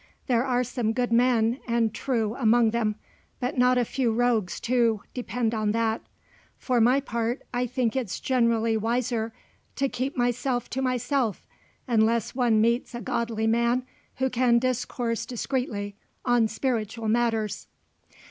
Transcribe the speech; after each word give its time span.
"There 0.25 0.43
are 0.43 0.63
some 0.63 0.93
good 0.93 1.11
men 1.11 1.59
and 1.67 1.93
true 1.93 2.33
among 2.35 2.71
them, 2.71 2.95
but 3.39 3.55
not 3.55 3.77
a 3.77 3.85
few 3.85 4.11
rogues 4.11 4.59
too, 4.59 5.03
depend 5.13 5.53
on 5.53 5.73
that. 5.73 6.01
For 6.57 6.81
my 6.81 6.99
part, 7.01 7.43
I 7.53 7.67
think 7.67 7.95
it's 7.95 8.19
generally 8.19 8.75
wiser 8.75 9.31
to 9.75 9.87
keep 9.87 10.17
myself 10.17 10.71
to 10.71 10.81
myself, 10.81 11.45
unless 11.87 12.33
one 12.33 12.59
meets 12.59 12.95
a 12.95 13.01
godly 13.01 13.45
man 13.45 13.85
who 14.15 14.31
can 14.31 14.57
discourse 14.57 15.23
discreetly 15.23 15.93
on 16.25 16.47
spiritual 16.47 17.07
matters." 17.07 17.67